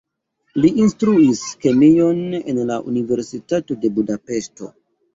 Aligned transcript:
Li 0.63 0.71
instruis 0.85 1.43
kemion 1.67 2.25
en 2.41 2.65
la 2.73 2.81
universitato 2.95 3.81
de 3.85 3.97
Budapeŝto. 4.01 4.77